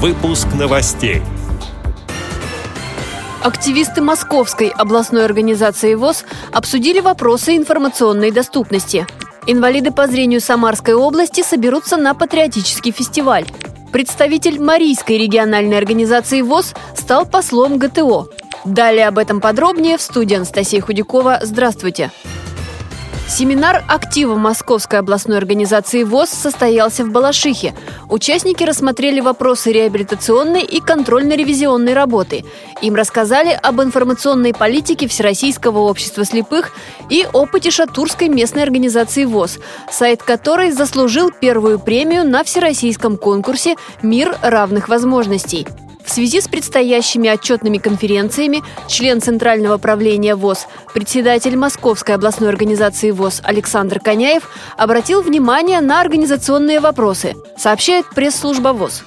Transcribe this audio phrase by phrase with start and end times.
[0.00, 1.22] Выпуск новостей.
[3.42, 9.08] Активисты Московской областной организации ВОЗ обсудили вопросы информационной доступности.
[9.48, 13.46] Инвалиды по зрению Самарской области соберутся на патриотический фестиваль.
[13.90, 18.28] Представитель Марийской региональной организации ВОЗ стал послом ГТО.
[18.64, 21.40] Далее об этом подробнее в студии Анастасия Худякова.
[21.42, 22.12] Здравствуйте.
[23.28, 27.74] Семинар актива Московской областной организации ВОЗ состоялся в Балашихе.
[28.08, 32.46] Участники рассмотрели вопросы реабилитационной и контрольно-ревизионной работы.
[32.80, 36.72] Им рассказали об информационной политике Всероссийского общества слепых
[37.10, 39.58] и опыте Шатурской местной организации ВОЗ,
[39.90, 45.66] сайт которой заслужил первую премию на всероссийском конкурсе «Мир равных возможностей».
[46.08, 53.42] В связи с предстоящими отчетными конференциями член Центрального правления ВОЗ, председатель Московской областной организации ВОЗ
[53.44, 59.04] Александр Коняев обратил внимание на организационные вопросы, сообщает пресс-служба ВОЗ.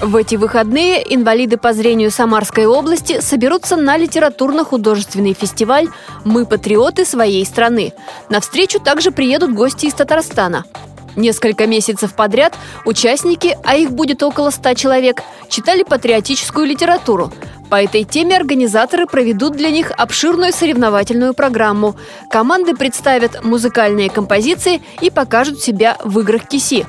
[0.00, 5.88] В эти выходные инвалиды по зрению Самарской области соберутся на литературно-художественный фестиваль
[6.24, 7.92] «Мы патриоты своей страны».
[8.28, 10.64] На встречу также приедут гости из Татарстана–
[11.16, 17.32] Несколько месяцев подряд участники, а их будет около ста человек, читали патриотическую литературу.
[17.68, 21.96] По этой теме организаторы проведут для них обширную соревновательную программу.
[22.30, 26.86] Команды представят музыкальные композиции и покажут себя в играх КИСИ.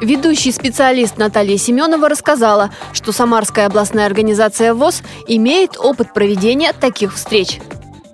[0.00, 7.60] Ведущий специалист Наталья Семенова рассказала, что Самарская областная организация ВОЗ имеет опыт проведения таких встреч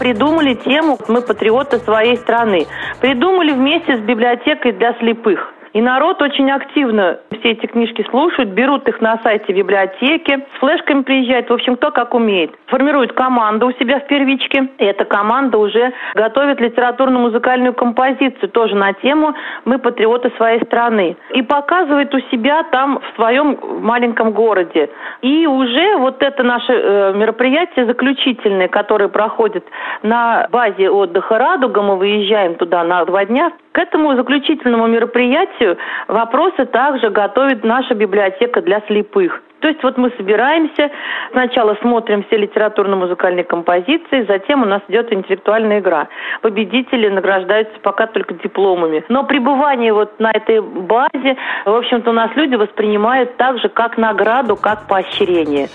[0.00, 2.66] придумали тему «Мы патриоты своей страны».
[3.00, 5.52] Придумали вместе с библиотекой для слепых.
[5.72, 11.02] И народ очень активно все эти книжки слушают, берут их на сайте библиотеки, с флешками
[11.02, 12.50] приезжают, в общем, кто как умеет.
[12.66, 14.68] Формируют команду у себя в первичке.
[14.78, 21.16] И эта команда уже готовит литературно-музыкальную композицию тоже на тему «Мы патриоты своей страны».
[21.34, 24.90] И показывает у себя там в своем маленьком городе.
[25.22, 29.64] И уже вот это наше э, мероприятие заключительное, которое проходит
[30.02, 35.59] на базе отдыха «Радуга», мы выезжаем туда на два дня, к этому заключительному мероприятию
[36.08, 39.42] вопросы также готовит наша библиотека для слепых.
[39.60, 40.90] То есть вот мы собираемся,
[41.32, 46.08] сначала смотрим все литературно-музыкальные композиции, затем у нас идет интеллектуальная игра.
[46.40, 49.04] Победители награждаются пока только дипломами.
[49.08, 53.98] Но пребывание вот на этой базе, в общем-то, у нас люди воспринимают так же, как
[53.98, 55.68] награду, как поощрение.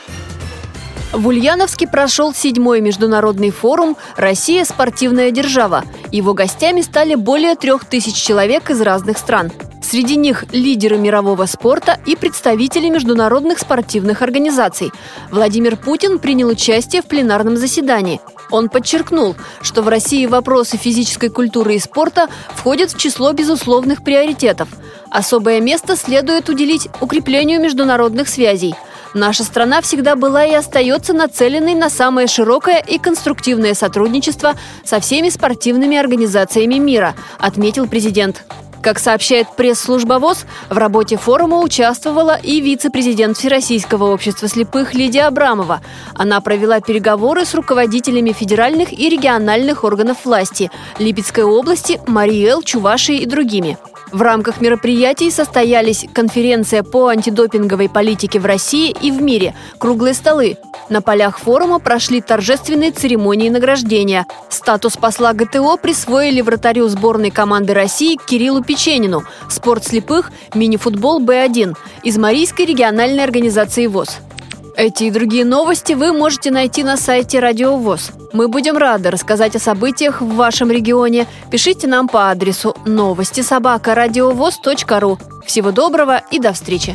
[1.13, 5.84] В Ульяновске прошел седьмой международный форум «Россия– спортивная держава».
[6.12, 9.51] Его гостями стали более трех тысяч человек из разных стран.
[9.85, 14.91] Среди них лидеры мирового спорта и представители международных спортивных организаций.
[15.29, 18.19] Владимир Путин принял участие в пленарном заседании.
[18.50, 24.69] Он подчеркнул, что в России вопросы физической культуры и спорта входят в число безусловных приоритетов.
[25.12, 28.74] Особое место следует уделить укреплению международных связей–
[29.16, 35.29] Наша страна всегда была и остается нацеленной на самое широкое и конструктивное сотрудничество со всеми
[35.29, 38.44] спортивными организациями мира, отметил президент.
[38.85, 45.81] Как сообщает пресс-служба ВОЗ, в работе форума участвовала и вице-президент Всероссийского общества слепых Лидия Абрамова.
[46.13, 50.69] Она провела переговоры с руководителями федеральных и региональных органов власти
[51.00, 53.79] Липецкой области, Мариэл, Чувашии и другими.
[54.12, 60.57] В рамках мероприятий состоялись конференция по антидопинговой политике в России и в мире, круглые столы.
[60.90, 64.25] На полях форума прошли торжественные церемонии награждения.
[64.50, 72.18] Статус посла ГТО присвоили вратарю сборной команды России Кириллу Печенину, спорт слепых, мини-футбол Б1 из
[72.18, 74.19] Марийской региональной организации ВОЗ.
[74.78, 78.12] Эти и другие новости вы можете найти на сайте Радио ВОЗ.
[78.34, 81.28] Мы будем рады рассказать о событиях в вашем регионе.
[81.50, 85.18] Пишите нам по адресу новости собака ру.
[85.45, 86.94] Всего доброго и до встречи!